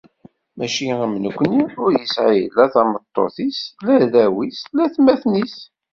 Maci 0.57 0.85
am 1.03 1.13
nekkni, 1.23 1.61
ur 1.83 1.91
isɛi 2.03 2.41
la 2.55 2.65
tameṭṭut-is, 2.73 3.59
la 3.85 3.93
arraw-is, 4.03 4.59
la 4.75 4.83
atmaten-is. 4.87 5.55